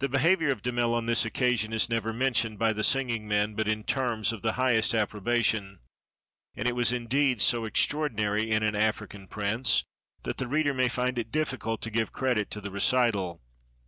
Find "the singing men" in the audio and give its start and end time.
2.72-3.54